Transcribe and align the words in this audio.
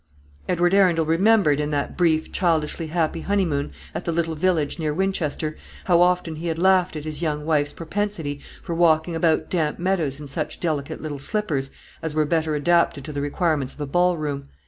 Edward 0.49 0.73
Arundel 0.73 1.05
remembered, 1.05 1.59
in 1.59 1.69
that 1.69 1.95
brief, 1.95 2.31
childishly 2.31 2.87
happy 2.87 3.21
honeymoon 3.21 3.71
at 3.93 4.03
the 4.03 4.11
little 4.11 4.33
village 4.33 4.79
near 4.79 4.95
Winchester, 4.95 5.55
how 5.83 6.01
often 6.01 6.37
he 6.37 6.47
had 6.47 6.57
laughed 6.57 6.95
at 6.95 7.05
his 7.05 7.21
young 7.21 7.45
wife's 7.45 7.71
propensity 7.71 8.39
for 8.63 8.73
walking 8.73 9.15
about 9.15 9.47
damp 9.51 9.77
meadows 9.77 10.19
in 10.19 10.25
such 10.25 10.59
delicate 10.59 11.01
little 11.01 11.19
slippers 11.19 11.69
as 12.01 12.15
were 12.15 12.25
better 12.25 12.55
adapted 12.55 13.03
to 13.05 13.13
the 13.13 13.21
requirements 13.21 13.75
of 13.75 13.81
a 13.81 13.85
ballroom. 13.85 14.47